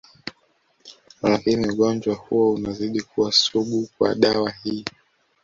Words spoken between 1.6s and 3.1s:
ugonjwa huo unazidi